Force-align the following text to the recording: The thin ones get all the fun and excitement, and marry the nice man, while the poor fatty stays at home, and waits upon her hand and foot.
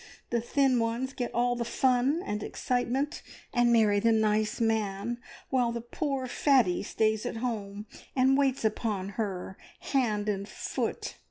The 0.31 0.41
thin 0.41 0.79
ones 0.79 1.13
get 1.13 1.31
all 1.31 1.55
the 1.55 1.63
fun 1.63 2.23
and 2.25 2.41
excitement, 2.41 3.21
and 3.53 3.71
marry 3.71 3.99
the 3.99 4.11
nice 4.11 4.59
man, 4.59 5.19
while 5.51 5.71
the 5.71 5.79
poor 5.79 6.25
fatty 6.25 6.81
stays 6.81 7.23
at 7.23 7.37
home, 7.37 7.85
and 8.15 8.35
waits 8.35 8.65
upon 8.65 9.09
her 9.09 9.59
hand 9.79 10.27
and 10.27 10.49
foot. 10.49 11.17